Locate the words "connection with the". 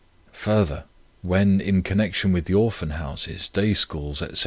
1.83-2.55